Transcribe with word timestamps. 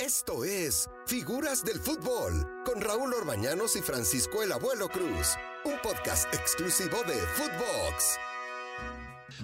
Esto 0.00 0.44
es 0.44 0.88
Figuras 1.06 1.62
del 1.62 1.78
Fútbol 1.78 2.46
con 2.64 2.80
Raúl 2.80 3.12
Orbañanos 3.12 3.76
y 3.76 3.82
Francisco 3.82 4.42
el 4.42 4.50
Abuelo 4.50 4.88
Cruz, 4.88 5.36
un 5.66 5.74
podcast 5.82 6.26
exclusivo 6.32 6.96
de 7.06 7.12
Footbox. 7.12 8.18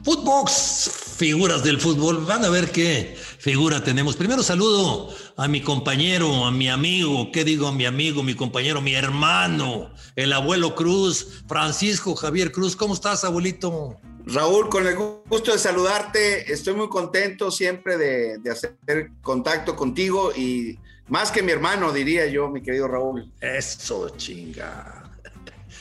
Footbox, 0.02 0.90
figuras 1.18 1.62
del 1.62 1.78
fútbol. 1.78 2.24
Van 2.24 2.42
a 2.42 2.48
ver 2.48 2.72
qué 2.72 3.18
figura 3.38 3.84
tenemos. 3.84 4.16
Primero 4.16 4.42
saludo 4.42 5.10
a 5.36 5.46
mi 5.46 5.60
compañero, 5.60 6.46
a 6.46 6.50
mi 6.50 6.70
amigo, 6.70 7.30
¿qué 7.32 7.44
digo? 7.44 7.68
A 7.68 7.72
mi 7.72 7.84
amigo, 7.84 8.22
mi 8.22 8.34
compañero, 8.34 8.80
mi 8.80 8.94
hermano, 8.94 9.92
el 10.14 10.32
abuelo 10.32 10.74
Cruz, 10.74 11.42
Francisco 11.46 12.14
Javier 12.14 12.50
Cruz. 12.50 12.76
¿Cómo 12.76 12.94
estás, 12.94 13.24
abuelito? 13.24 14.00
Raúl, 14.26 14.68
con 14.68 14.86
el 14.88 14.96
gusto 14.96 15.52
de 15.52 15.58
saludarte, 15.58 16.52
estoy 16.52 16.74
muy 16.74 16.88
contento 16.88 17.52
siempre 17.52 17.96
de, 17.96 18.50
hacer 18.50 18.76
contacto 19.22 19.76
contigo 19.76 20.32
y 20.34 20.78
más 21.08 21.30
que 21.30 21.42
mi 21.42 21.52
hermano, 21.52 21.92
diría 21.92 22.26
yo, 22.26 22.48
mi 22.48 22.60
querido 22.60 22.88
Raúl. 22.88 23.32
Eso, 23.40 24.08
chinga. 24.16 25.04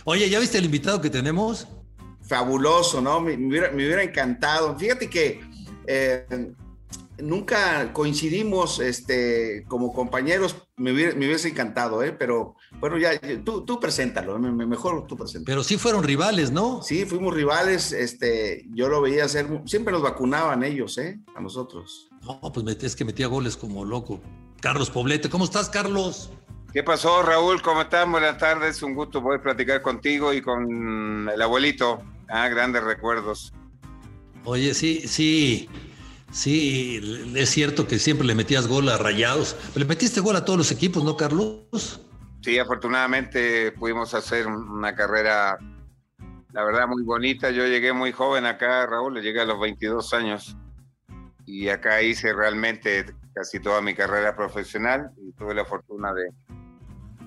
Oye, 0.04 0.30
¿ya 0.30 0.40
viste 0.40 0.60
el 0.60 0.66
invitado 0.66 1.02
que 1.02 1.10
tenemos? 1.10 1.68
Fabuloso, 2.22 3.02
¿no? 3.02 3.20
Me, 3.20 3.34
hubiera, 3.36 4.04
encantado. 4.04 4.78
Fíjate 4.78 5.10
que 5.10 5.42
eh, 5.88 6.54
nunca 7.22 7.94
coincidimos 7.94 8.80
este, 8.80 9.64
como 9.68 9.94
compañeros, 9.94 10.56
me, 10.78 10.92
hubiese 10.92 11.50
encantado, 11.50 12.04
¿eh? 12.04 12.12
pero 12.12 12.56
bueno, 12.80 12.98
ya 12.98 13.12
tú, 13.44 13.66
tú 13.66 13.80
preséntalo, 13.80 14.38
mejor 14.40 15.08
tú 15.08 15.16
preséntalo. 15.16 15.46
Pero 15.46 15.64
sí 15.64 15.78
fueron 15.78 16.04
rivales, 16.04 16.52
¿no? 16.52 16.82
Sí, 16.82 17.06
fuimos 17.06 17.34
rivales, 17.34 17.92
este, 17.92 18.66
yo 18.74 18.90
lo 18.90 19.02
veía 19.02 19.26
hacer, 19.26 19.48
siempre 19.66 19.94
nos 19.94 20.02
vacunaban 20.02 20.64
ellos, 20.64 20.98
¿eh? 20.98 21.20
A 21.36 21.42
nosotros. 21.42 22.10
No, 22.22 22.40
pues 22.52 22.84
es 22.84 22.96
que 22.96 23.06
metía 23.06 23.28
goles 23.28 23.56
como 23.56 23.86
loco. 23.86 24.20
Carlos 24.62 24.90
Poblete, 24.90 25.30
¿cómo 25.30 25.46
estás, 25.46 25.70
Carlos? 25.70 26.32
¿Qué 26.74 26.84
pasó, 26.84 27.24
Raúl? 27.24 27.62
¿Cómo 27.62 27.84
estás? 27.84 28.10
Buenas 28.10 28.38
tardes, 28.38 28.82
un 28.84 28.96
gusto 28.96 29.24
poder 29.24 29.42
platicar 29.42 29.82
contigo 29.82 30.34
y 30.34 30.42
con 30.42 31.30
el 31.30 31.42
abuelito. 31.42 32.02
Ah, 32.28 32.50
grandes 32.50 32.84
recuerdos. 32.84 33.54
Oye, 34.44 34.74
sí, 34.74 35.08
sí. 35.08 35.70
Sí, 36.36 37.00
es 37.34 37.50
cierto 37.50 37.88
que 37.88 37.98
siempre 37.98 38.28
le 38.28 38.36
metías 38.36 38.68
gol 38.68 38.90
a 38.90 38.98
Rayados. 38.98 39.56
Le 39.74 39.86
metiste 39.86 40.20
gol 40.20 40.36
a 40.36 40.44
todos 40.44 40.58
los 40.58 40.70
equipos, 40.70 41.02
¿no, 41.02 41.16
Carlos? 41.16 42.02
Sí, 42.42 42.60
afortunadamente 42.60 43.72
pudimos 43.72 44.14
hacer 44.14 44.46
una 44.46 44.94
carrera, 44.94 45.58
la 46.52 46.64
verdad, 46.66 46.90
muy 46.90 47.04
bonita. 47.04 47.52
Yo 47.52 47.66
llegué 47.66 47.94
muy 47.94 48.12
joven 48.12 48.46
acá, 48.46 48.86
Raúl, 48.86 49.22
llegué 49.22 49.40
a 49.40 49.46
los 49.46 49.62
22 49.62 50.14
años 50.14 50.58
y 51.46 51.70
acá 51.70 52.02
hice 52.02 52.34
realmente 52.34 53.06
casi 53.34 53.62
toda 53.62 53.80
mi 53.80 53.96
carrera 53.96 54.36
profesional 54.36 55.12
y 55.18 55.32
tuve 55.32 55.56
la 55.56 55.64
fortuna 55.64 56.14
de, 56.14 56.32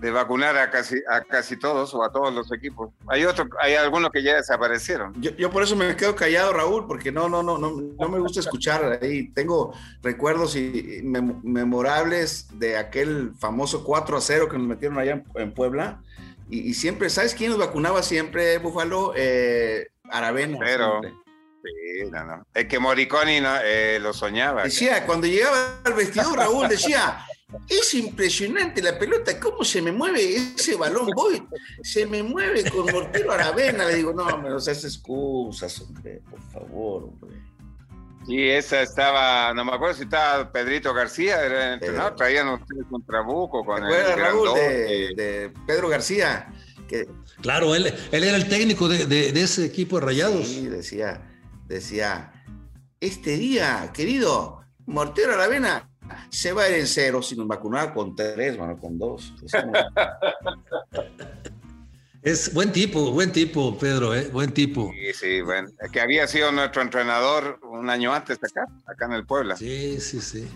de 0.00 0.10
vacunar 0.12 0.56
a 0.56 0.70
casi, 0.70 0.96
a 1.10 1.22
casi 1.22 1.56
todos 1.56 1.92
o 1.94 2.04
a 2.04 2.12
todos 2.12 2.32
los 2.32 2.52
equipos. 2.52 2.90
Hay 3.08 3.24
otros, 3.24 3.48
hay 3.60 3.74
algunos 3.74 4.10
que 4.10 4.22
ya 4.22 4.36
desaparecieron. 4.36 5.12
Yo, 5.20 5.50
por 5.50 5.62
eso 5.62 5.74
me 5.74 5.96
quedo 5.96 6.14
callado, 6.14 6.52
Raúl, 6.52 6.86
porque 6.86 7.10
no, 7.10 7.28
no, 7.28 7.42
no, 7.42 7.58
no, 7.58 7.72
no 7.72 8.08
me 8.08 8.18
gusta 8.20 8.40
escuchar 8.40 9.00
ahí. 9.02 9.28
Tengo 9.30 9.74
recuerdos 10.02 10.54
y, 10.56 11.00
memorables 11.02 12.46
de 12.58 12.76
aquel 12.76 13.32
famoso 13.38 13.82
4 13.84 14.16
a 14.16 14.20
0 14.20 14.48
que 14.48 14.58
nos 14.58 14.68
metieron 14.68 14.98
allá 14.98 15.22
en, 15.34 15.52
Puebla. 15.52 16.02
Y, 16.48 16.74
siempre, 16.74 17.10
¿sabes 17.10 17.34
quién 17.34 17.50
nos 17.50 17.58
vacunaba 17.58 18.02
siempre, 18.02 18.58
Búfalo? 18.58 19.12
Eh, 19.16 19.88
Aravena. 20.10 20.58
Pero, 20.60 21.00
sí, 21.02 22.10
no, 22.10 22.24
no. 22.24 22.46
Es 22.54 22.66
que 22.66 22.78
Moriconi 22.78 23.40
no, 23.40 23.56
eh, 23.64 23.98
lo 24.00 24.12
soñaba. 24.12 24.62
Decía, 24.62 25.04
cuando 25.04 25.26
llegaba 25.26 25.80
al 25.84 25.92
vestidor, 25.94 26.38
Raúl 26.38 26.68
decía, 26.68 27.26
es 27.68 27.94
impresionante 27.94 28.82
la 28.82 28.98
pelota, 28.98 29.38
cómo 29.40 29.64
se 29.64 29.80
me 29.80 29.90
mueve 29.90 30.36
ese 30.36 30.76
balón, 30.76 31.08
voy, 31.14 31.42
se 31.82 32.06
me 32.06 32.22
mueve 32.22 32.70
con 32.70 32.86
mortero 32.92 33.32
Aravena. 33.32 33.86
Le 33.86 33.96
digo, 33.96 34.12
no, 34.12 34.38
me 34.38 34.50
los 34.50 34.68
haces 34.68 34.96
excusas, 34.96 35.80
hombre, 35.80 36.22
por 36.28 36.40
favor, 36.50 37.04
hombre. 37.04 37.42
Y 38.26 38.50
esa 38.50 38.82
estaba, 38.82 39.54
no 39.54 39.64
me 39.64 39.72
acuerdo 39.72 39.94
si 39.94 40.02
estaba 40.02 40.52
Pedrito 40.52 40.92
García, 40.92 41.42
era 41.42 41.74
el 41.74 42.14
traían 42.14 42.48
ustedes 42.48 42.84
con 42.90 43.02
Trabuco, 43.02 43.64
con 43.64 43.82
el 43.82 44.16
Raúl 44.18 44.54
de, 44.54 45.14
de, 45.16 45.52
Pedro 45.66 45.88
García. 45.88 46.52
Que, 46.86 47.08
claro, 47.40 47.74
él, 47.74 47.86
él 48.12 48.24
era 48.24 48.36
el 48.36 48.46
técnico 48.46 48.88
de, 48.88 49.06
de, 49.06 49.40
ese 49.40 49.64
equipo 49.64 49.98
de 49.98 50.04
Rayados. 50.04 50.46
Sí, 50.46 50.66
decía, 50.66 51.22
decía, 51.66 52.32
este 53.00 53.38
día, 53.38 53.90
querido, 53.94 54.62
Mortero 54.84 55.32
Aravena 55.32 55.88
se 56.30 56.52
va 56.52 56.64
a 56.64 56.68
ir 56.68 56.76
en 56.76 56.86
cero 56.86 57.22
sin 57.22 57.46
vacunar 57.46 57.94
con 57.94 58.14
tres, 58.14 58.56
bueno, 58.56 58.78
con 58.78 58.98
dos. 58.98 59.34
Es 62.20 62.52
buen 62.52 62.72
tipo, 62.72 63.12
buen 63.12 63.30
tipo, 63.30 63.78
Pedro, 63.78 64.14
¿eh? 64.14 64.28
buen 64.32 64.52
tipo. 64.52 64.92
Sí, 64.92 65.14
sí, 65.14 65.40
bueno. 65.40 65.70
Que 65.92 66.00
había 66.00 66.26
sido 66.26 66.50
nuestro 66.50 66.82
entrenador 66.82 67.60
un 67.62 67.88
año 67.88 68.12
antes 68.12 68.38
acá, 68.42 68.66
acá 68.86 69.06
en 69.06 69.12
el 69.12 69.24
Puebla. 69.24 69.56
Sí, 69.56 70.00
sí, 70.00 70.20
sí. 70.20 70.48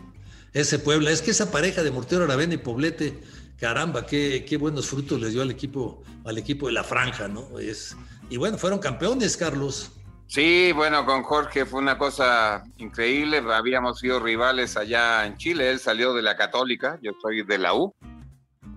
Ese 0.52 0.80
Puebla, 0.80 1.12
es 1.12 1.22
que 1.22 1.30
esa 1.30 1.50
pareja 1.50 1.82
de 1.82 1.92
Mortero 1.92 2.24
Aravena 2.24 2.54
y 2.54 2.58
Poblete, 2.58 3.14
caramba, 3.58 4.06
qué, 4.06 4.44
qué 4.46 4.56
buenos 4.56 4.88
frutos 4.88 5.20
les 5.20 5.32
dio 5.32 5.40
al 5.40 5.50
equipo, 5.50 6.02
al 6.24 6.36
equipo 6.36 6.66
de 6.66 6.72
la 6.72 6.84
franja, 6.84 7.28
¿no? 7.28 7.58
Es, 7.58 7.96
y 8.28 8.36
bueno, 8.36 8.58
fueron 8.58 8.80
campeones, 8.80 9.36
Carlos. 9.36 9.92
Sí, 10.32 10.72
bueno, 10.72 11.04
con 11.04 11.24
Jorge 11.24 11.66
fue 11.66 11.80
una 11.80 11.98
cosa 11.98 12.64
increíble. 12.78 13.42
Habíamos 13.52 13.98
sido 13.98 14.18
rivales 14.18 14.78
allá 14.78 15.26
en 15.26 15.36
Chile. 15.36 15.68
Él 15.68 15.78
salió 15.78 16.14
de 16.14 16.22
la 16.22 16.38
Católica, 16.38 16.98
yo 17.02 17.12
soy 17.20 17.42
de 17.42 17.58
la 17.58 17.74
U, 17.74 17.94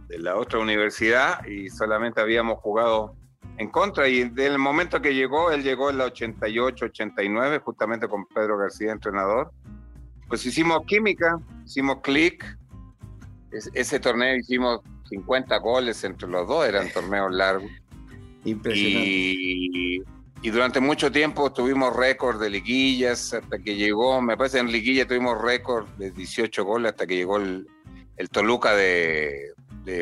de 0.09 0.19
la 0.19 0.35
otra 0.35 0.59
universidad, 0.59 1.45
y 1.45 1.69
solamente 1.69 2.19
habíamos 2.19 2.59
jugado 2.59 3.15
en 3.57 3.69
contra. 3.71 4.09
Y 4.09 4.27
del 4.27 4.57
momento 4.57 5.01
que 5.01 5.15
llegó, 5.15 5.49
él 5.49 5.63
llegó 5.63 5.89
en 5.89 5.99
la 5.99 6.03
88, 6.07 6.87
89, 6.87 7.59
justamente 7.59 8.09
con 8.09 8.25
Pedro 8.25 8.57
García, 8.57 8.91
entrenador. 8.91 9.49
Pues 10.27 10.45
hicimos 10.45 10.81
química, 10.85 11.39
hicimos 11.65 12.01
clic. 12.01 12.43
ese 13.73 13.99
torneo 14.01 14.35
hicimos 14.35 14.81
50 15.07 15.57
goles 15.59 16.03
entre 16.03 16.27
los 16.27 16.49
dos, 16.49 16.67
eran 16.67 16.91
torneos 16.91 17.31
largos. 17.31 17.71
Impresionante. 18.43 19.09
Y 19.09 20.14
y 20.45 20.51
durante 20.51 20.79
mucho 20.79 21.11
tiempo 21.11 21.51
tuvimos 21.51 21.95
récord 21.95 22.39
de 22.39 22.51
liguillas 22.51 23.33
hasta 23.33 23.57
que 23.57 23.75
llegó, 23.75 24.21
me 24.21 24.37
parece 24.37 24.59
en 24.59 24.71
liguilla 24.71 25.07
tuvimos 25.07 25.41
récord 25.41 25.87
de 25.97 26.11
18 26.11 26.63
goles 26.63 26.91
hasta 26.91 27.07
que 27.07 27.15
llegó 27.15 27.37
el, 27.37 27.67
Toluca 28.29 28.75
de, 28.75 29.53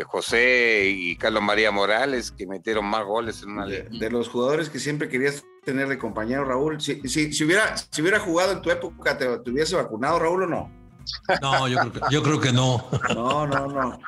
José 0.05 0.89
y 0.89 1.15
Carlos 1.15 1.43
María 1.43 1.71
Morales, 1.71 2.29
que 2.29 2.45
metieron 2.45 2.83
más 2.85 3.05
goles 3.05 3.41
en 3.41 3.51
una 3.51 3.67
de, 3.67 3.83
de 3.83 4.09
los 4.09 4.27
jugadores 4.27 4.69
que 4.69 4.79
siempre 4.79 5.07
querías 5.07 5.45
tener 5.63 5.87
de 5.87 5.97
compañero, 5.97 6.43
Raúl. 6.43 6.81
Si, 6.81 6.99
si, 7.07 7.43
hubiera, 7.45 7.77
si 7.77 8.01
hubiera 8.01 8.19
jugado 8.19 8.51
en 8.51 8.61
tu 8.61 8.69
época, 8.69 9.17
¿te, 9.17 9.25
te 9.39 9.49
hubiese 9.49 9.77
vacunado, 9.77 10.19
Raúl, 10.19 10.43
o 10.43 10.47
no? 10.47 10.82
No, 11.41 11.67
yo 11.67 11.77
creo 11.79 11.93
que, 11.93 11.99
yo 12.11 12.23
creo 12.23 12.39
que 12.39 12.51
no. 12.51 12.87
No, 13.13 13.47
no, 13.47 13.67
no. 13.67 13.99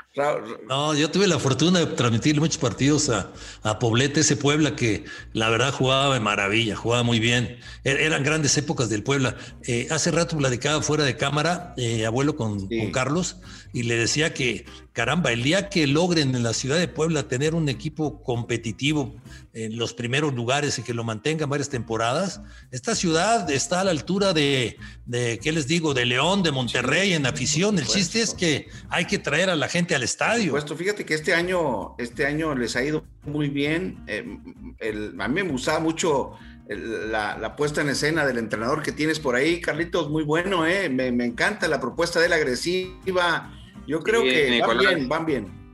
No, 0.69 0.93
yo 0.93 1.11
tuve 1.11 1.27
la 1.27 1.39
fortuna 1.39 1.79
de 1.79 1.87
transmitir 1.87 2.39
muchos 2.39 2.57
partidos 2.57 3.09
a, 3.09 3.31
a, 3.63 3.79
Poblete, 3.79 4.21
ese 4.21 4.37
Puebla 4.37 4.75
que 4.75 5.03
la 5.33 5.49
verdad 5.49 5.73
jugaba 5.73 6.13
de 6.13 6.21
maravilla, 6.21 6.75
jugaba 6.75 7.03
muy 7.03 7.19
bien. 7.19 7.59
Er, 7.83 7.99
eran 7.99 8.23
grandes 8.23 8.57
épocas 8.57 8.89
del 8.89 9.03
Puebla. 9.03 9.35
Eh, 9.63 9.87
hace 9.91 10.11
rato 10.11 10.37
platicaba 10.37 10.81
fuera 10.81 11.03
de 11.03 11.17
cámara, 11.17 11.73
eh, 11.77 12.05
abuelo, 12.05 12.37
con, 12.37 12.67
con, 12.67 12.91
Carlos, 12.91 13.37
y 13.73 13.83
le 13.83 13.97
decía 13.97 14.33
que, 14.33 14.65
caramba, 14.95 15.33
el 15.33 15.43
día 15.43 15.67
que 15.67 15.87
logren 15.87 16.33
en 16.35 16.41
la 16.41 16.53
ciudad 16.53 16.79
de 16.79 16.87
Puebla 16.87 17.27
tener 17.27 17.53
un 17.53 17.67
equipo 17.67 18.23
competitivo 18.23 19.13
en 19.51 19.77
los 19.77 19.93
primeros 19.93 20.33
lugares 20.33 20.79
y 20.79 20.83
que 20.83 20.93
lo 20.93 21.03
mantengan 21.03 21.49
varias 21.49 21.67
temporadas, 21.67 22.39
esta 22.71 22.95
ciudad 22.95 23.51
está 23.51 23.81
a 23.81 23.83
la 23.83 23.91
altura 23.91 24.31
de, 24.31 24.77
de 25.05 25.37
¿qué 25.43 25.51
les 25.51 25.67
digo?, 25.67 25.93
de 25.93 26.05
León, 26.05 26.43
de 26.43 26.53
Monterrey 26.53 27.11
en 27.11 27.25
afición. 27.25 27.77
El 27.77 27.85
chiste 27.85 28.21
es 28.21 28.33
que 28.33 28.69
hay 28.87 29.03
que 29.03 29.19
traer 29.19 29.49
a 29.49 29.57
la 29.57 29.67
gente 29.67 29.95
al 29.95 30.03
estadio. 30.03 30.51
Puesto, 30.51 30.77
fíjate 30.77 31.05
que 31.05 31.13
este 31.13 31.33
año, 31.33 31.95
este 31.97 32.25
año 32.25 32.55
les 32.55 32.77
ha 32.77 32.83
ido 32.83 33.03
muy 33.25 33.49
bien. 33.49 34.01
Eh, 34.07 34.25
a 35.19 35.27
mí 35.27 35.43
me 35.43 35.51
gustaba 35.51 35.81
mucho 35.81 36.31
la, 36.69 37.53
puesta 37.57 37.81
en 37.81 37.89
escena 37.89 38.25
del 38.25 38.37
entrenador 38.37 38.81
que 38.81 38.93
tienes 38.93 39.19
por 39.19 39.35
ahí, 39.35 39.59
Carlitos, 39.59 40.09
muy 40.09 40.23
bueno, 40.23 40.65
¿eh? 40.65 40.87
me, 40.87 41.11
me 41.11 41.25
encanta 41.25 41.67
la 41.67 41.81
propuesta 41.81 42.21
de 42.21 42.27
él 42.27 42.33
agresiva 42.33 43.51
yo 43.87 43.99
creo 44.01 44.23
que 44.23 44.61
van 44.61 44.77
bien, 44.77 45.09
van 45.09 45.25
bien. 45.25 45.65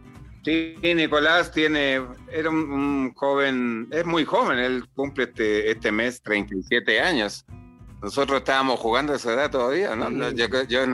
Sí, 0.44 0.76
Nicolás 0.82 1.52
tiene, 1.52 2.02
era 2.32 2.50
un, 2.50 3.14
joven, 3.14 3.88
es 3.92 4.06
muy 4.06 4.26
joven, 4.26 4.58
él 4.58 4.86
cumple 4.96 5.26
este, 5.26 5.70
este 5.70 5.92
mes 5.92 6.22
37 6.24 7.00
años. 7.00 7.46
Nosotros 8.02 8.40
estábamos 8.40 8.80
jugando 8.80 9.14
a 9.14 9.18
esa 9.18 9.34
edad 9.34 9.52
todavía, 9.52 9.96
¿no? 9.96 10.10
Yo, 10.32 10.48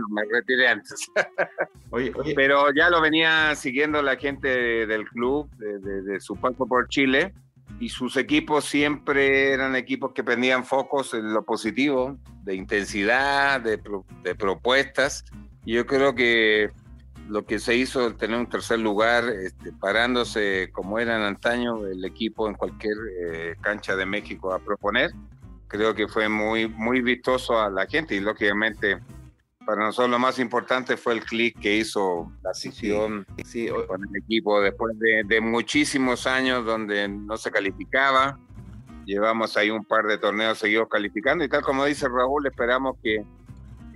me 0.09 0.23
retiré 0.29 0.67
antes. 0.67 1.09
Oye, 1.91 2.11
Pero 2.35 2.73
ya 2.73 2.89
lo 2.89 2.99
venía 2.99 3.55
siguiendo 3.55 4.01
la 4.01 4.17
gente 4.17 4.85
del 4.85 5.07
club, 5.07 5.49
de, 5.55 6.19
su 6.19 6.35
paso 6.35 6.65
por 6.65 6.89
Chile, 6.89 7.33
y 7.79 7.87
sus 7.87 8.17
equipos 8.17 8.65
siempre 8.65 9.53
eran 9.53 9.77
equipos 9.77 10.11
que 10.11 10.25
prendían 10.25 10.65
focos 10.65 11.13
en 11.13 11.33
lo 11.33 11.45
positivo, 11.45 12.17
de 12.43 12.55
intensidad, 12.55 13.61
de, 13.61 13.79
de 14.23 14.35
propuestas. 14.35 15.23
Y 15.63 15.75
yo 15.75 15.85
creo 15.85 16.13
que 16.13 16.71
lo 17.27 17.45
que 17.45 17.59
se 17.59 17.75
hizo, 17.75 18.15
tener 18.15 18.39
un 18.39 18.50
tercer 18.50 18.79
lugar, 18.79 19.25
este, 19.25 19.71
parándose 19.74 20.69
como 20.71 21.00
era 21.00 21.18
en 21.18 21.24
antaño 21.24 21.85
el 21.85 22.03
equipo 22.06 22.47
en 22.47 22.56
cualquier 22.56 22.95
eh, 23.21 23.56
cancha 23.62 23.95
de 23.95 24.06
México 24.06 24.53
a 24.53 24.59
proponer, 24.59 25.12
creo 25.68 25.94
que 25.94 26.07
fue 26.07 26.29
muy, 26.29 26.68
muy 26.68 27.01
vistoso 27.01 27.59
a 27.59 27.69
la 27.69 27.85
gente 27.85 28.15
y 28.15 28.19
lógicamente 28.19 29.00
para 29.65 29.83
nosotros 29.83 30.09
lo 30.09 30.19
más 30.19 30.39
importante 30.39 30.95
fue 30.95 31.13
el 31.13 31.25
clic 31.25 31.59
que 31.59 31.75
hizo 31.75 32.31
la 32.41 32.51
afición 32.51 33.25
con 33.88 34.01
el 34.01 34.15
equipo 34.15 34.62
después 34.62 34.95
de, 34.97 35.41
muchísimos 35.41 36.25
años 36.25 36.65
donde 36.65 37.09
no 37.09 37.35
se 37.35 37.51
calificaba. 37.51 38.39
Llevamos 39.06 39.57
ahí 39.57 39.69
un 39.69 39.83
par 39.83 40.06
de 40.06 40.18
torneos 40.18 40.57
seguidos 40.57 40.88
calificando 40.89 41.44
y 41.44 41.50
tal 41.50 41.63
como 41.63 41.83
dice 41.83 42.07
Raúl, 42.07 42.47
esperamos 42.47 42.95
que, 43.03 43.25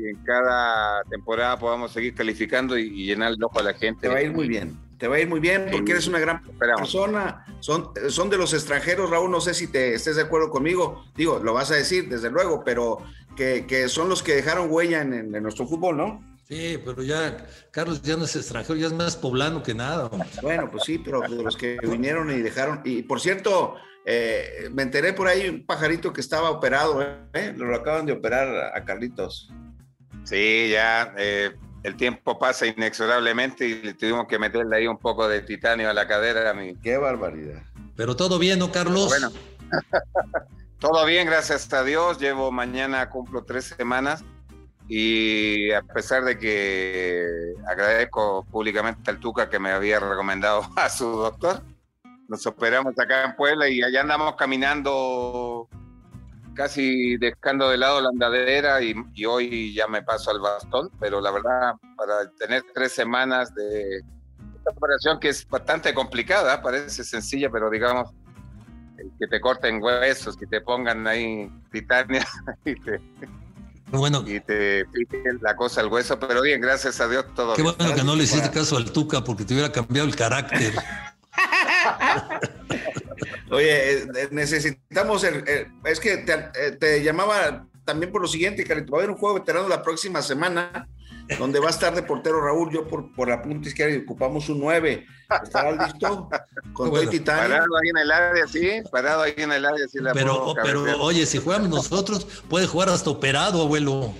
en 0.08 0.18
cada 0.24 1.04
temporada 1.10 1.58
podamos 1.58 1.92
seguir 1.92 2.14
calificando 2.14 2.78
y, 2.78 3.06
llenar 3.06 3.34
el 3.34 3.44
ojo 3.44 3.60
a 3.60 3.64
la 3.64 3.74
gente. 3.74 4.02
Te 4.02 4.08
va 4.10 4.20
a 4.20 4.22
ir 4.22 4.32
muy 4.32 4.48
bien, 4.48 4.78
te 4.98 5.08
va 5.08 5.16
a 5.16 5.20
ir 5.20 5.28
muy 5.28 5.40
bien 5.40 5.68
porque 5.72 5.92
eres 5.92 6.08
una 6.08 6.20
gran 6.20 6.42
persona. 6.58 7.46
Son, 7.60 7.90
son 8.10 8.30
de 8.30 8.38
los 8.38 8.54
extranjeros, 8.54 9.10
Raúl, 9.10 9.32
no 9.32 9.42
sé 9.42 9.54
si 9.54 9.68
te 9.68 9.94
estés 9.94 10.16
de 10.16 10.24
acuerdo 10.24 10.50
conmigo. 10.50 11.06
Digo, 11.16 11.40
lo 11.44 11.54
vas 11.54 11.72
a 11.72 11.76
decir, 11.76 12.10
desde 12.10 12.30
luego, 12.30 12.64
pero 12.64 13.00
que, 13.36 13.90
son 13.90 14.10
los 14.10 14.22
que 14.24 14.36
dejaron 14.36 14.68
huella 14.70 15.02
en, 15.02 15.32
nuestro 15.32 15.68
fútbol, 15.68 15.98
¿no? 15.98 16.32
Sí, 16.48 16.78
pero 16.84 17.02
ya 17.02 17.46
Carlos 17.72 18.02
ya 18.02 18.18
no 18.18 18.26
es 18.26 18.36
extranjero, 18.36 18.78
ya 18.78 18.88
es 18.88 18.94
más 18.94 19.16
poblano 19.16 19.64
que 19.64 19.74
nada. 19.74 20.10
Bueno, 20.42 20.70
pues 20.70 20.84
sí, 20.84 20.98
pero 20.98 21.22
de 21.22 21.44
los 21.44 21.56
que 21.56 21.78
vinieron 21.82 22.30
y 22.30 22.42
dejaron. 22.42 22.82
Y 22.84 23.04
por 23.04 23.22
cierto, 23.22 23.76
eh, 24.06 24.70
me 24.74 24.84
enteré 24.84 25.14
por 25.14 25.28
ahí 25.28 25.48
un 25.48 25.66
pajarito 25.66 26.12
que 26.12 26.22
estaba 26.22 26.50
operado, 26.50 27.02
¿eh? 27.34 27.54
Lo 27.56 27.74
acaban 27.76 28.06
de 28.06 28.14
operar 28.14 28.74
a 28.76 28.84
Carlitos. 28.84 29.50
Sí, 30.24 30.70
ya 30.70 31.14
eh, 31.18 31.52
el 31.84 31.96
tiempo 31.96 32.38
pasa 32.38 32.66
inexorablemente 32.68 33.68
y 33.68 33.82
le 33.82 33.94
tuvimos 33.94 34.28
que 34.28 34.40
meterle 34.40 34.78
ahí 34.78 34.88
un 34.88 34.98
poco 34.98 35.28
de 35.28 35.42
titanio 35.42 35.90
a 35.90 35.94
la 35.94 36.08
cadera. 36.08 36.50
A 36.50 36.54
mí. 36.54 36.76
Qué 36.82 36.98
barbaridad. 36.98 37.62
Pero 37.96 38.16
todo 38.16 38.40
bien, 38.40 38.60
¿no, 38.60 38.72
Carlos? 38.72 39.08
Bueno. 39.08 39.32
Todo 40.80 41.06
bien, 41.06 41.28
gracias 41.28 41.72
a 41.74 41.84
Dios. 41.84 42.18
Llevo 42.18 42.52
mañana, 42.52 43.08
cumplo 43.08 43.44
tres 43.44 43.66
semanas 43.66 44.24
y 44.94 45.72
a 45.72 45.82
pesar 45.84 46.26
de 46.26 46.38
que 46.38 47.54
agradezco 47.68 48.46
públicamente 48.52 49.10
al 49.10 49.20
Tuca 49.20 49.50
que 49.50 49.58
me 49.58 49.72
había 49.72 50.00
recomendado 50.00 50.68
a 50.76 50.90
su 50.90 51.06
doctor, 51.06 51.62
nos 52.28 52.46
operamos 52.46 52.98
acá 53.00 53.24
en 53.24 53.36
Puebla 53.38 53.70
y 53.70 53.82
allá 53.82 54.02
andamos 54.02 54.36
caminando 54.36 55.51
casi 56.54 57.18
dejando 57.18 57.70
de 57.70 57.78
lado 57.78 58.02
la 58.02 58.10
andadera 58.10 58.82
y, 58.82 58.94
y, 59.14 59.26
hoy 59.26 59.74
ya 59.74 59.88
me 59.88 60.04
paso 60.04 60.32
al 60.32 60.40
bastón, 60.40 60.90
pero 61.00 61.22
la 61.22 61.32
verdad, 61.32 61.74
para 61.96 62.30
tener 62.38 62.64
tres 62.74 62.92
semanas 62.92 63.54
de 63.56 63.98
esta 63.98 64.72
operación 64.72 65.20
que 65.20 65.30
es 65.30 65.48
bastante 65.48 65.94
complicada, 65.94 66.62
parece 66.62 67.04
sencilla, 67.04 67.50
pero 67.50 67.70
digamos, 67.70 68.12
que 69.20 69.28
te 69.28 69.40
corten 69.40 69.82
huesos, 69.82 70.38
que 70.38 70.46
te 70.46 70.62
pongan 70.62 71.08
ahí 71.08 71.52
titania 71.72 72.28
y 72.66 72.76
te, 72.76 73.02
bueno, 73.98 74.24
y 74.26 74.40
te 74.40 74.86
piquen 74.86 75.40
la 75.42 75.56
cosa 75.56 75.82
al 75.82 75.88
hueso, 75.88 76.18
pero 76.20 76.42
bien, 76.42 76.62
gracias 76.62 77.02
a 77.02 77.08
Dios 77.08 77.26
todo. 77.36 77.56
Qué 77.56 77.62
bueno 77.62 77.94
que 77.94 78.04
no 78.04 78.16
le 78.16 78.24
hiciste 78.24 78.50
caso 78.50 78.78
al 78.78 78.92
Tuca 78.92 79.24
porque 79.24 79.44
te 79.44 79.54
hubiera 79.54 79.72
cambiado 79.72 80.08
el 80.08 80.16
carácter. 80.16 80.74
Oye, 83.52 84.02
eh, 84.02 84.08
necesitamos 84.32 85.24
el, 85.24 85.44
es 85.86 86.00
que 86.00 86.18
te, 86.18 86.34
eh, 86.34 86.72
te, 86.80 87.04
llamaba 87.04 87.68
también 87.86 88.12
por 88.12 88.22
lo 88.22 88.28
siguiente, 88.28 88.64
Carito, 88.64 88.92
va 88.92 89.00
a 89.00 89.02
haber 89.02 89.12
un 89.12 89.18
juego 89.18 89.36
veterano 89.36 89.68
la 89.68 89.84
próxima 89.84 90.22
semana 90.22 90.88
donde 91.38 91.60
va 91.60 91.68
a 91.68 91.72
estar 91.72 91.94
de 91.96 92.04
portero 92.04 92.42
Raúl, 92.42 92.72
yo 92.72 92.88
por, 92.88 93.14
por 93.14 93.30
la 93.30 93.42
punta 93.42 93.68
izquierda 93.68 93.96
y 93.96 94.00
ocupamos 94.00 94.50
un 94.50 94.60
9. 94.60 95.06
¿Estará 95.44 95.86
listo? 95.86 96.30
Con 96.74 96.90
bueno, 96.90 97.12
Parado 97.26 97.78
ahí 97.82 97.90
en 97.90 97.98
el 97.98 98.12
área, 98.12 98.48
sí, 98.48 98.70
parado 98.92 99.22
ahí 99.24 99.34
en 99.38 99.52
el 99.52 99.66
área, 99.66 99.88
sí 99.88 100.00
la 100.00 100.14
Pero, 100.14 100.54
pero 100.62 100.84
oye, 101.02 101.26
si 101.26 101.38
jugamos 101.38 101.70
nosotros, 101.70 102.26
puede 102.50 102.68
jugar 102.68 102.90
hasta 102.90 103.10
operado, 103.10 103.62
abuelo. 103.62 104.14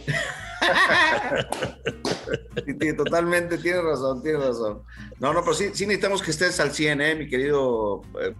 totalmente, 2.98 3.58
tienes 3.58 3.84
razón, 3.84 4.22
tienes 4.22 4.42
razón. 4.42 4.84
No, 5.20 5.34
no, 5.34 5.42
pero 5.42 5.54
sí, 5.54 5.72
sí 5.74 5.86
necesitamos 5.86 6.22
que 6.22 6.32
estés 6.32 6.60
al 6.60 6.72
100, 6.72 7.02
¿eh, 7.02 7.16
mi 7.16 7.28
querido 7.28 8.02
eh, 8.20 8.36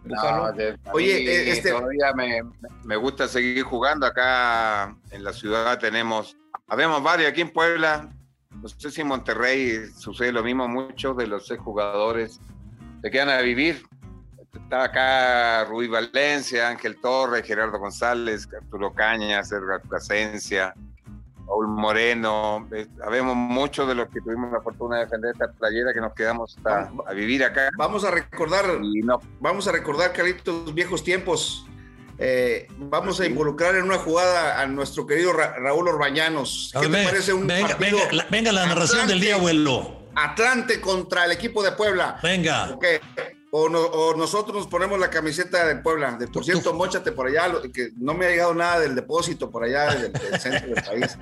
Oye, 0.94 1.24
eh, 1.24 1.52
este... 1.52 1.72
todavía 1.72 2.14
me, 2.16 2.42
me, 2.84 2.96
gusta 2.96 3.28
seguir 3.28 3.64
jugando. 3.64 4.06
Acá 4.06 4.96
en 5.12 5.24
la 5.24 5.34
ciudad 5.34 5.80
tenemos, 5.80 6.38
habemos 6.68 7.04
varios 7.04 7.30
aquí 7.30 7.42
en 7.42 7.52
Puebla, 7.52 8.10
no 8.62 8.68
sé 8.68 8.92
si 8.92 9.02
en 9.02 9.08
Monterrey 9.08 9.88
sucede 9.98 10.32
lo 10.32 10.44
mismo, 10.44 10.68
muchos 10.68 11.18
de 11.18 11.28
los 11.28 11.52
jugadores 11.58 12.40
se 13.02 13.12
quedan 13.12 13.30
a 13.30 13.42
vivir. 13.42 13.84
Está 14.54 14.84
acá 14.84 15.66
Rubí 15.66 15.88
Valencia, 15.88 16.70
Ángel 16.70 17.00
Torres, 17.02 17.46
Gerardo 17.46 17.80
González, 17.80 18.48
Arturo 18.54 18.94
Cañas, 18.94 19.52
Edgar 19.52 19.82
Plasencia, 19.82 20.74
Paul 21.52 21.68
Moreno. 21.68 22.66
Sabemos 22.98 23.36
muchos 23.36 23.86
de 23.86 23.94
los 23.94 24.08
que 24.08 24.22
tuvimos 24.22 24.54
la 24.54 24.62
fortuna 24.62 24.98
de 24.98 25.04
defender 25.04 25.32
esta 25.34 25.52
playera 25.52 25.94
que 25.94 26.00
nos 26.00 26.14
quedamos 26.14 26.58
a, 26.64 27.14
vivir 27.14 27.44
acá. 27.44 27.70
Vamos 27.78 28.06
a 28.06 28.12
recordar, 28.12 28.66
vamos 29.42 29.68
a 29.68 29.74
recordar, 29.74 30.14
Carlitos, 30.14 30.74
viejos 30.74 31.04
tiempos 31.04 31.66
eh, 32.24 32.68
vamos 32.78 33.20
a 33.20 33.26
involucrar 33.26 33.76
en 33.76 33.84
una 33.84 33.98
jugada 33.98 34.62
a 34.62 34.68
nuestro 34.68 35.06
querido 35.06 35.34
Raúl 35.34 35.88
Orbañanos. 35.88 36.72
¿Qué 36.80 36.88
te 36.88 37.04
parece 37.04 37.34
un 37.34 37.48
venga, 37.48 37.76
venga, 38.30 38.52
la, 38.52 38.68
narración 38.68 39.08
del 39.08 39.20
día, 39.20 39.36
abuelo. 39.36 40.08
Atlante 40.16 40.80
contra 40.80 41.26
el 41.26 41.32
equipo 41.32 41.64
de 41.64 41.72
Puebla. 41.72 42.20
Venga. 42.22 42.78
O, 43.54 43.68
nosotros 44.16 44.56
nos 44.56 44.68
ponemos 44.68 44.98
la 44.98 45.10
camiseta 45.10 45.66
de 45.66 45.76
Puebla. 45.76 46.14
De, 46.14 46.28
por 46.30 46.46
cierto, 46.46 46.74
mochate 46.74 47.12
por 47.12 47.28
allá, 47.28 47.52
que 47.74 47.92
no 47.98 48.14
me 48.14 48.26
ha 48.26 48.30
llegado 48.30 48.54
nada 48.54 48.80
del 48.80 48.96
depósito 48.96 49.52
por 49.52 49.66
allá 49.66 49.94
del, 49.94 50.14
centro 50.40 50.74
del 50.74 50.82
país. 50.82 51.18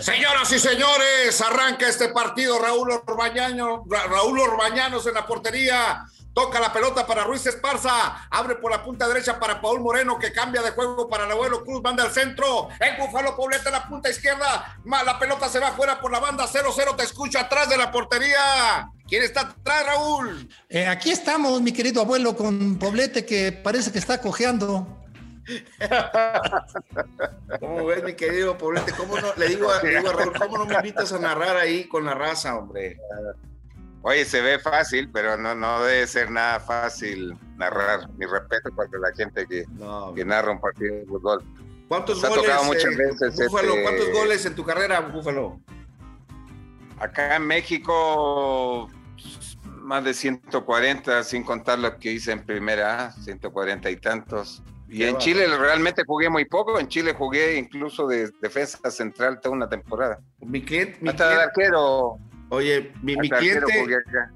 Señoras 0.00 0.50
y 0.50 0.58
señores, 0.58 1.38
arranca 1.42 1.86
este 1.86 2.08
partido 2.08 2.58
Raúl 2.58 2.90
Orbañanos, 2.90 3.82
Raúl 3.86 4.40
Orbañanos 4.40 5.06
en 5.06 5.12
la 5.12 5.26
portería. 5.26 6.06
Toca 6.34 6.58
la 6.58 6.72
pelota 6.72 7.06
para 7.06 7.22
Ruiz 7.22 7.46
Esparza. 7.46 8.26
Abre 8.28 8.56
por 8.56 8.72
la 8.72 8.82
punta 8.82 9.06
derecha 9.06 9.38
para 9.38 9.60
Paul 9.60 9.80
Moreno, 9.80 10.18
que 10.18 10.32
cambia 10.32 10.62
de 10.62 10.72
juego 10.72 11.08
para 11.08 11.26
el 11.26 11.30
abuelo 11.30 11.64
Cruz. 11.64 11.80
Manda 11.82 12.02
al 12.02 12.10
centro. 12.10 12.68
El 12.80 12.96
Búfalo 12.98 13.36
Pobleta 13.36 13.68
en 13.68 13.72
la 13.72 13.88
punta 13.88 14.10
izquierda. 14.10 14.76
La 14.84 15.18
pelota 15.18 15.48
se 15.48 15.60
va 15.60 15.72
fuera 15.72 16.00
por 16.00 16.10
la 16.10 16.18
banda 16.18 16.46
0-0. 16.46 16.96
Te 16.96 17.04
escucho 17.04 17.38
atrás 17.38 17.68
de 17.68 17.76
la 17.76 17.92
portería. 17.92 18.90
¿Quién 19.06 19.22
está 19.22 19.42
atrás, 19.42 19.86
Raúl? 19.86 20.48
Eh, 20.68 20.88
aquí 20.88 21.12
estamos, 21.12 21.60
mi 21.60 21.72
querido 21.72 22.00
abuelo, 22.00 22.34
con 22.34 22.78
Poblete, 22.78 23.24
que 23.24 23.52
parece 23.52 23.92
que 23.92 23.98
está 23.98 24.20
cojeando. 24.20 24.88
¿Cómo 27.60 27.86
ves, 27.86 28.02
mi 28.02 28.14
querido 28.14 28.58
Poblete? 28.58 28.92
¿Cómo 28.92 29.20
no? 29.20 29.34
Le 29.36 29.50
digo, 29.50 29.68
le 29.82 29.98
digo 29.98 30.08
a 30.08 30.12
Raúl, 30.14 30.32
¿cómo 30.36 30.58
no 30.58 30.64
me 30.64 30.74
invitas 30.74 31.12
a 31.12 31.18
narrar 31.18 31.56
ahí 31.56 31.86
con 31.86 32.06
la 32.06 32.14
raza, 32.14 32.56
hombre? 32.56 32.98
Oye, 34.06 34.26
se 34.26 34.42
ve 34.42 34.58
fácil, 34.58 35.10
pero 35.10 35.38
no, 35.38 35.54
no 35.54 35.82
debe 35.82 36.06
ser 36.06 36.30
nada 36.30 36.60
fácil 36.60 37.34
narrar. 37.56 38.10
Mi 38.18 38.26
respeto 38.26 38.70
para 38.76 38.90
la 38.98 39.14
gente 39.16 39.46
que, 39.46 39.64
que 40.14 40.24
narra 40.26 40.52
un 40.52 40.60
partido 40.60 40.94
de 40.96 41.06
fútbol. 41.06 41.42
¿Cuántos 41.88 42.20
goles, 42.20 42.64
muchas 42.66 42.96
veces 42.96 43.40
este 43.40 43.46
¿Cuántos 43.48 44.12
goles 44.12 44.44
en 44.44 44.54
tu 44.54 44.62
carrera, 44.62 45.00
Búfalo? 45.00 45.58
Acá 46.98 47.36
en 47.36 47.46
México, 47.46 48.90
más 49.78 50.04
de 50.04 50.12
140, 50.12 51.22
sin 51.24 51.42
contar 51.42 51.78
los 51.78 51.94
que 51.94 52.12
hice 52.12 52.32
en 52.32 52.44
primera, 52.44 53.10
140 53.10 53.90
y 53.90 53.96
tantos. 53.96 54.62
Y 54.86 55.04
en 55.04 55.16
Chile 55.16 55.46
realmente 55.56 56.02
jugué 56.06 56.28
muy 56.28 56.44
poco. 56.44 56.78
En 56.78 56.88
Chile 56.88 57.14
jugué 57.14 57.56
incluso 57.56 58.06
de 58.06 58.30
defensa 58.42 58.90
central 58.90 59.40
toda 59.40 59.54
una 59.54 59.68
temporada. 59.68 60.18
Mi 60.40 60.62
cliente, 60.62 60.98
mi 61.00 61.08
Hasta 61.08 61.42
arquero. 61.42 62.18
Oye, 62.54 62.92
mi, 63.02 63.16
cliente, 63.16 63.86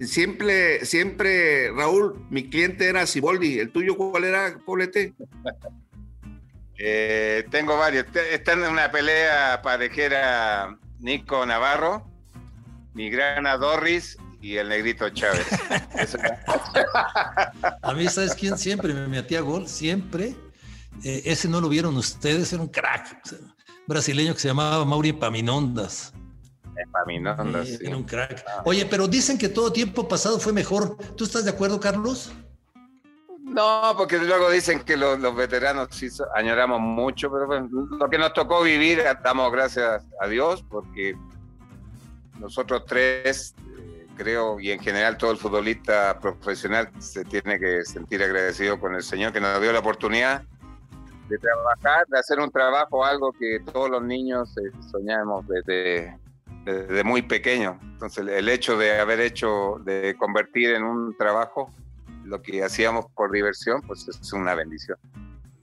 siempre, 0.00 0.84
siempre, 0.84 1.70
Raúl, 1.72 2.26
mi 2.30 2.50
cliente 2.50 2.88
era 2.88 3.06
Siboldi. 3.06 3.58
¿El 3.58 3.70
tuyo 3.70 3.96
cuál 3.96 4.24
era, 4.24 4.58
Poblete? 4.64 5.14
Eh, 6.80 7.44
tengo 7.50 7.76
varios. 7.76 8.06
Están 8.30 8.62
en 8.62 8.70
una 8.70 8.92
pelea 8.92 9.62
parejera 9.62 10.78
Nico 11.00 11.44
Navarro, 11.44 12.08
mi 12.94 13.10
grana 13.10 13.56
Dorris 13.56 14.16
y 14.40 14.58
el 14.58 14.68
negrito 14.68 15.10
Chávez. 15.10 15.44
a 17.82 17.94
mí, 17.94 18.06
¿sabes 18.06 18.36
quién 18.36 18.56
siempre 18.56 18.94
me 18.94 19.08
metía 19.08 19.40
gol? 19.40 19.66
Siempre. 19.66 20.36
Eh, 21.02 21.22
ese 21.24 21.48
no 21.48 21.60
lo 21.60 21.68
vieron 21.68 21.96
ustedes, 21.96 22.52
era 22.52 22.62
un 22.62 22.68
crack. 22.68 23.28
brasileño 23.88 24.34
que 24.34 24.40
se 24.40 24.46
llamaba 24.46 24.84
Mauri 24.84 25.12
Paminondas. 25.12 26.12
Era 27.80 27.96
un 27.96 28.04
crack. 28.04 28.44
Oye, 28.64 28.86
pero 28.86 29.08
dicen 29.08 29.38
que 29.38 29.48
todo 29.48 29.72
tiempo 29.72 30.08
pasado 30.08 30.38
fue 30.38 30.52
mejor. 30.52 30.96
¿Tú 31.16 31.24
estás 31.24 31.44
de 31.44 31.50
acuerdo, 31.50 31.80
Carlos? 31.80 32.32
No, 33.48 33.94
porque 33.96 34.18
luego 34.18 34.50
dicen 34.50 34.80
que 34.80 34.96
los, 34.96 35.34
veteranos 35.34 35.88
sí 35.90 36.08
añoramos 36.34 36.80
mucho, 36.80 37.30
pero 37.30 37.46
bueno, 37.46 37.68
lo 37.98 38.10
que 38.10 38.18
nos 38.18 38.32
tocó 38.34 38.62
vivir, 38.62 39.02
damos 39.24 39.50
gracias 39.50 40.04
a 40.20 40.26
Dios, 40.28 40.62
porque 40.68 41.16
nosotros 42.38 42.84
tres, 42.86 43.54
eh, 43.78 44.06
creo, 44.16 44.60
y 44.60 44.70
en 44.70 44.80
general 44.80 45.16
todo 45.16 45.30
el 45.30 45.38
futbolista 45.38 46.18
profesional 46.20 46.90
se 46.98 47.24
tiene 47.24 47.58
que 47.58 47.84
sentir 47.84 48.22
agradecido 48.22 48.78
con 48.78 48.94
el 48.94 49.02
Señor 49.02 49.32
que 49.32 49.40
nos 49.40 49.60
dio 49.62 49.72
la 49.72 49.78
oportunidad 49.78 50.42
de 51.28 51.38
trabajar, 51.38 52.06
de 52.08 52.18
hacer 52.18 52.40
un 52.40 52.50
trabajo, 52.50 53.04
algo 53.04 53.32
que 53.32 53.60
todos 53.72 53.90
los 53.90 54.02
niños 54.02 54.56
eh, 54.58 54.70
soñamos 54.90 55.46
desde, 55.46 56.18
desde 56.64 57.04
muy 57.04 57.22
pequeño. 57.22 57.78
Entonces 57.82 58.26
el 58.26 58.48
hecho 58.48 58.76
de 58.76 58.98
haber 58.98 59.20
hecho, 59.20 59.80
de 59.84 60.16
convertir 60.18 60.70
en 60.70 60.84
un 60.84 61.16
trabajo 61.16 61.72
lo 62.24 62.42
que 62.42 62.62
hacíamos 62.62 63.06
por 63.14 63.32
diversión, 63.32 63.80
pues 63.82 64.06
es 64.08 64.32
una 64.32 64.54
bendición. 64.54 64.98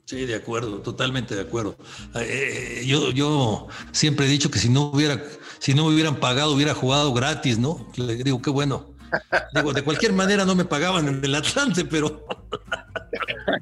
Sí, 0.06 0.28
de 0.28 0.36
acuerdo, 0.36 0.82
totalmente 0.82 1.34
de 1.36 1.42
acuerdo. 1.42 1.78
Eh, 2.16 2.82
eh, 2.82 2.86
yo, 2.86 3.10
yo 3.10 3.68
siempre 3.92 4.28
he 4.28 4.30
dicho 4.30 4.52
que 4.52 4.60
si 4.60 4.70
no 4.70 4.92
hubiera, 4.92 5.20
si 5.58 5.74
no 5.74 5.86
me 5.86 5.96
hubieran 5.96 6.18
pagado, 6.18 6.54
hubiera 6.54 6.76
jugado 6.76 7.12
gratis, 7.12 7.58
¿no? 7.58 7.88
Le 7.96 8.16
digo, 8.18 8.40
qué 8.40 8.52
bueno. 8.52 8.96
Digo, 9.54 9.74
de 9.74 9.84
cualquier 9.84 10.14
manera 10.14 10.46
no 10.46 10.56
me 10.56 10.66
pagaban 10.66 11.08
en 11.08 11.24
el 11.24 11.36
Atlante, 11.36 11.86
pero. 11.86 12.26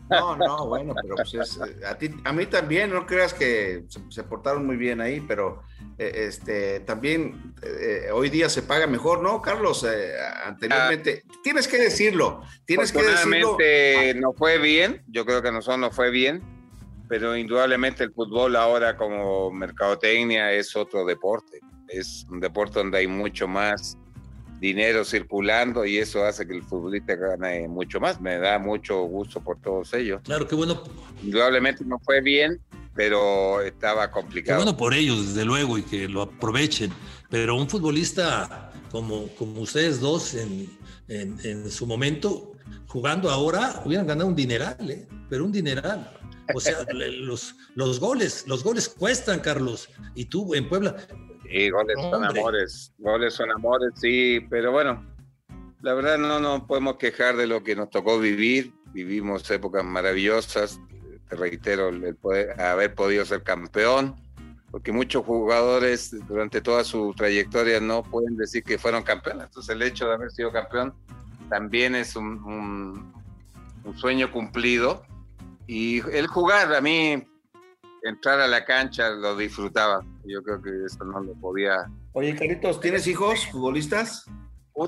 No, 0.10 0.36
no, 0.36 0.68
bueno, 0.68 0.94
pero 1.02 1.16
pues 1.16 1.34
es, 1.34 1.58
eh, 1.58 1.86
a, 1.86 1.96
ti, 1.96 2.10
a 2.24 2.34
mí 2.34 2.46
también, 2.46 2.92
no 2.92 3.06
creas 3.06 3.34
que 3.34 3.86
se, 4.10 4.24
portaron 4.24 4.66
muy 4.66 4.78
bien 4.78 5.02
ahí, 5.02 5.22
pero 5.22 5.64
este 5.98 6.80
también 6.82 7.56
hoy 8.14 8.30
día 8.30 8.50
se 8.50 8.64
paga 8.64 8.88
mejor, 8.88 9.22
¿no, 9.22 9.42
Carlos? 9.42 9.86
anteriormente, 10.44 11.24
ah. 11.28 11.34
tienes 11.44 11.68
que 11.68 11.78
decirlo, 11.78 12.42
tienes 12.66 12.92
que 12.92 13.04
decirlo. 13.04 13.58
no 14.16 14.34
fue 14.34 14.58
bien, 14.58 15.04
yo 15.08 15.26
creo 15.26 15.42
que 15.42 15.50
a 15.50 15.52
nosotros 15.52 15.80
no 15.80 15.92
fue 15.92 16.10
bien, 16.10 16.42
pero 17.08 17.38
indudablemente 17.38 18.04
el 18.04 18.14
fútbol 18.14 18.56
ahora 18.56 18.98
como 18.98 19.52
mercadotecnia 19.52 20.52
es 20.52 20.76
otro 20.76 21.06
deporte, 21.06 21.60
es 21.88 22.26
un 22.30 22.40
deporte 22.40 22.80
donde 22.80 23.00
hay 23.00 23.08
mucho 23.08 23.48
más 23.48 23.98
dinero 24.64 25.04
circulando 25.04 25.86
y 25.86 25.98
eso 25.98 26.24
hace 26.24 26.48
que 26.48 26.54
el 26.54 26.64
futbolista 26.64 27.16
gane 27.16 27.68
mucho 27.68 28.00
más. 28.00 28.22
Me 28.22 28.38
da 28.40 28.58
mucho 28.60 29.04
gusto 29.04 29.42
por 29.42 29.60
todos 29.60 29.94
ellos. 29.94 30.22
Claro, 30.24 30.48
qué 30.48 30.56
bueno. 30.56 30.82
Indudablemente 31.22 31.84
no 31.84 32.00
fue 32.00 32.22
bien, 32.22 32.62
pero 32.94 33.62
estaba 33.62 34.12
complicado. 34.12 34.60
Bueno 34.60 34.78
por 34.78 34.94
ellos, 34.94 35.28
desde 35.28 35.46
luego, 35.46 35.78
y 35.78 35.84
que 35.84 36.08
lo 36.08 36.22
aprovechen. 36.22 36.92
Pero 37.30 37.56
un 37.56 37.70
futbolista 37.70 38.72
como, 38.92 39.28
como 39.36 39.62
ustedes 39.62 40.00
dos 40.00 40.36
en, 40.36 40.70
en, 41.08 41.70
su 41.72 41.88
momento, 41.88 42.54
jugando 42.88 43.30
ahora, 43.30 43.82
hubieran 43.86 44.06
ganado 44.06 44.28
un 44.28 44.36
dineral, 44.36 44.90
¿eh? 44.90 45.08
pero 45.30 45.46
un 45.46 45.52
dineral. 45.52 46.12
O 46.54 46.60
sea, 46.60 46.86
los, 46.94 47.56
los 47.76 48.00
goles, 48.00 48.46
los 48.48 48.64
goles 48.64 48.88
cuestan, 48.90 49.40
Carlos. 49.40 49.90
Y 50.14 50.26
tú 50.26 50.54
en 50.54 50.70
Puebla, 50.70 50.96
y 51.50 51.70
goles 51.70 51.96
son 52.00 52.24
amores, 52.24 52.94
goles 52.98 53.34
son 53.34 53.52
amores, 53.52 53.92
sí, 53.96 54.40
pero 54.50 54.72
bueno, 54.72 55.06
la 55.82 55.94
verdad 55.94 56.18
no 56.18 56.40
nos 56.40 56.62
podemos 56.62 56.98
quejar 56.98 57.36
de 57.36 57.48
lo 57.48 57.64
que 57.64 57.76
nos 57.76 57.90
tocó 57.90 58.20
vivir, 58.20 58.74
vivimos 58.94 59.50
épocas 59.52 59.84
maravillosas, 59.84 60.80
te 61.34 61.40
reitero, 61.40 61.90
el 61.90 62.16
poder, 62.16 62.60
haber 62.60 62.94
podido 62.94 63.26
ser 63.26 63.44
campeón, 63.44 64.16
porque 64.72 64.92
muchos 64.92 65.26
jugadores 65.26 66.16
durante 66.28 66.62
toda 66.62 66.84
su 66.84 67.14
trayectoria 67.16 67.80
no 67.80 68.04
pueden 68.04 68.38
decir 68.38 68.64
que 68.64 68.78
fueron 68.78 69.04
campeones, 69.04 69.46
entonces 69.46 69.76
el 69.76 69.82
hecho 69.82 70.08
de 70.08 70.14
haber 70.14 70.32
sido 70.32 70.52
campeón 70.52 70.94
también 71.50 71.96
es 71.96 72.16
un, 72.16 73.14
un 73.84 73.98
sueño 73.98 74.32
cumplido, 74.32 75.04
y 75.66 76.00
el 76.12 76.28
jugar 76.28 76.74
a 76.74 76.82
mí 76.82 77.26
entrar 78.04 78.40
a 78.42 78.48
la 78.48 78.66
cancha 78.66 79.10
lo 79.10 79.36
disfrutaba. 79.38 80.04
Yo 80.26 80.44
creo 80.44 80.62
que 80.62 80.70
eso 80.86 81.04
no 81.06 81.22
lo 81.22 81.34
podía. 81.36 81.90
Oye, 82.12 82.36
Carlitos, 82.36 82.80
¿tienes 82.82 83.08
hijos 83.08 83.48
futbolistas? 83.48 84.26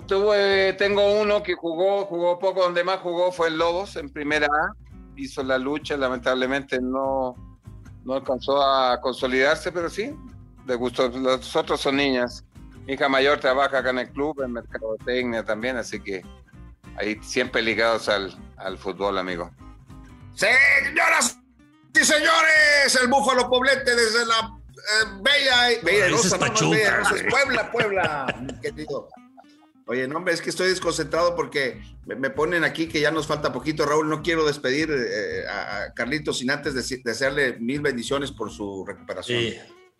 Tuve, 0.07 0.73
tengo 0.73 1.21
uno 1.21 1.43
que 1.43 1.53
jugó, 1.53 2.05
jugó 2.05 2.39
poco, 2.39 2.63
donde 2.63 2.83
más 2.83 2.99
jugó 2.99 3.31
fue 3.31 3.49
el 3.49 3.57
Lobos 3.57 3.95
en 3.95 4.09
primera 4.09 4.47
A. 4.47 4.84
Hizo 5.15 5.43
la 5.43 5.57
lucha, 5.57 5.97
lamentablemente 5.97 6.79
no, 6.81 7.35
no 8.03 8.13
alcanzó 8.13 8.61
a 8.61 8.99
consolidarse, 9.01 9.71
pero 9.71 9.89
sí, 9.89 10.15
le 10.65 10.75
gustó. 10.75 11.09
Los 11.09 11.55
otros 11.55 11.81
son 11.81 11.97
niñas. 11.97 12.43
Mi 12.85 12.93
hija 12.93 13.09
mayor 13.09 13.39
trabaja 13.39 13.79
acá 13.79 13.89
en 13.89 13.99
el 13.99 14.09
club, 14.11 14.41
en 14.41 14.53
mercadotecnia 14.53 15.43
también, 15.43 15.77
así 15.77 15.99
que 15.99 16.21
ahí 16.97 17.17
siempre 17.21 17.61
ligados 17.61 18.09
al, 18.09 18.35
al 18.57 18.77
fútbol, 18.77 19.17
amigo. 19.17 19.49
Señoras 20.35 21.39
Sí, 21.95 22.03
señores, 22.03 22.99
el 23.01 23.07
Búfalo 23.07 23.49
Poblete 23.49 23.95
desde 23.95 24.25
la 24.25 24.53
eh, 24.75 25.07
Bella, 25.21 25.79
Bella 25.81 26.09
Rosa, 26.09 26.37
no, 26.37 26.69
Bella 26.69 27.01
Puebla, 27.29 27.71
Puebla, 27.71 28.35
querido. 28.61 29.07
Oye, 29.87 30.07
no, 30.07 30.25
es 30.27 30.41
que 30.41 30.49
estoy 30.49 30.69
desconcentrado 30.69 31.35
porque 31.35 31.79
me, 32.05 32.29
ponen 32.31 32.63
aquí 32.63 32.87
que 32.87 32.99
ya 32.99 33.11
nos 33.11 33.27
falta 33.27 33.53
poquito, 33.53 33.85
Raúl. 33.85 34.09
No 34.09 34.23
quiero 34.23 34.43
despedir 34.43 34.89
eh, 34.91 35.47
a 35.47 35.93
Carlitos 35.93 36.39
sin 36.39 36.49
antes 36.49 36.73
desearle 37.03 37.57
mil 37.59 37.81
bendiciones 37.81 38.31
por 38.31 38.49
su 38.49 38.83
recuperación. 38.85 39.53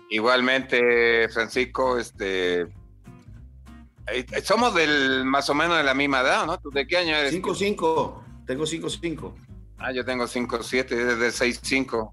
Igualmente, 0.10 1.30
Francisco, 1.30 2.00
este. 2.00 2.68
Somos 4.44 4.74
del 4.74 5.24
más 5.25 5.50
o 5.50 5.54
menos 5.54 5.77
de 5.77 5.84
la 5.84 5.94
misma 5.94 6.22
edad, 6.22 6.46
¿no? 6.46 6.60
¿De 6.72 6.88
qué 6.88 6.98
año 6.98 7.15
eres? 7.15 7.34
5-5, 7.34 8.46
tengo 8.46 8.63
5-5. 8.65 9.34
Ah, 9.77 9.92
yo 9.92 10.04
tengo 10.04 10.25
5-7 10.25 10.88
desde 10.88 11.46
6-5. 11.46 12.12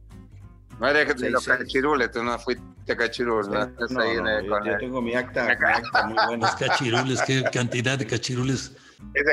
No 0.82 0.88
eres 0.88 1.16
de 1.16 1.30
los 1.30 1.46
cachirules, 1.46 2.10
tú 2.10 2.24
no 2.24 2.36
fuiste 2.40 2.96
cachirules. 2.96 3.46
No, 3.46 3.66
no, 3.66 4.64
yo, 4.64 4.78
tengo 4.78 5.00
mi 5.00 5.14
acta, 5.14 5.44
mi 5.46 5.52
acta 5.52 6.06
muy 6.08 6.16
buena. 6.26 6.48
Los 6.48 6.56
cachirules, 6.56 7.22
qué 7.22 7.44
cantidad 7.52 7.96
de 7.96 8.04
cachirules. 8.04 8.72
Ese 9.14 9.32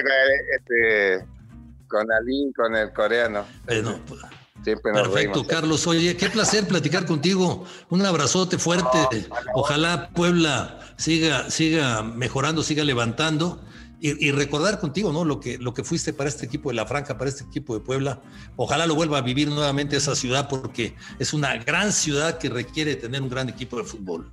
este, 0.56 1.26
con 1.88 2.12
Ali, 2.12 2.54
con 2.56 2.76
el 2.76 2.94
coreano. 2.94 3.48
Bueno, 3.66 4.00
Siempre 4.64 4.92
nos 4.92 5.08
Perfecto, 5.08 5.48
Carlos. 5.48 5.88
Oye, 5.88 6.16
qué 6.16 6.30
placer 6.30 6.68
platicar 6.68 7.08
contigo. 7.08 7.66
Un 7.90 8.06
abrazote 8.06 8.60
fuerte. 8.60 9.28
Ojalá 9.56 10.10
Puebla 10.10 10.80
siga, 10.98 11.50
siga 11.50 12.04
mejorando, 12.04 12.62
siga 12.62 12.84
levantando 12.84 13.66
y, 14.02 14.32
recordar 14.32 14.80
contigo, 14.80 15.12
¿no? 15.12 15.26
Lo 15.26 15.40
que, 15.40 15.58
lo 15.58 15.74
que 15.74 15.84
fuiste 15.84 16.14
para 16.14 16.30
este 16.30 16.46
equipo 16.46 16.70
de 16.70 16.76
La 16.76 16.86
Franja, 16.86 17.18
para 17.18 17.30
este 17.30 17.44
equipo 17.44 17.74
de 17.74 17.82
Puebla. 17.82 18.22
Ojalá 18.56 18.88
lo 18.88 18.96
vuelva 18.96 19.18
a 19.18 19.22
vivir 19.22 19.50
nuevamente 19.50 19.98
esa 19.98 20.16
ciudad 20.16 20.48
porque 20.48 20.96
es 21.20 21.34
una 21.34 21.58
gran 21.58 21.92
ciudad 21.92 22.38
que 22.38 22.50
requiere 22.50 22.96
tener 22.96 23.22
un 23.22 23.30
gran 23.30 23.50
equipo 23.50 23.78
de 23.78 23.84
fútbol. 23.84 24.32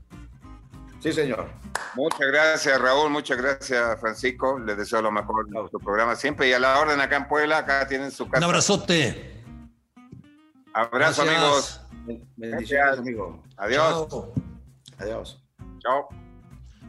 Sí, 1.00 1.12
señor. 1.12 1.48
Muchas 1.94 2.26
gracias, 2.28 2.80
Raúl. 2.80 3.10
Muchas 3.10 3.38
gracias, 3.38 4.00
Francisco. 4.00 4.58
Les 4.58 4.76
deseo 4.76 5.02
lo 5.02 5.10
mejor 5.10 5.46
en 5.46 5.70
su 5.70 5.78
programa 5.78 6.14
siempre. 6.16 6.48
Y 6.48 6.52
a 6.52 6.58
la 6.58 6.78
orden 6.78 7.00
acá 7.00 7.16
en 7.16 7.28
Puebla, 7.28 7.58
acá 7.58 7.86
tienen 7.86 8.10
su 8.10 8.26
casa. 8.26 8.38
Un 8.38 8.44
abrazote. 8.44 9.44
Abrazo, 10.72 11.22
amigos. 11.22 11.80
Bendiciones, 12.36 12.98
amigo. 12.98 13.42
Adiós. 13.56 14.08
Adiós. 14.98 15.42
Chao. 15.80 16.25